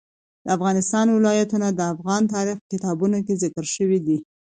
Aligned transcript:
د 0.45 0.47
افغانستان 0.57 1.05
ولايتونه 1.17 1.67
د 1.71 1.81
افغان 1.93 2.21
تاریخ 2.33 2.55
په 2.61 2.67
کتابونو 2.73 3.17
کې 3.25 3.39
ذکر 3.43 3.65
شوی 3.75 3.99
دي. 4.07 4.17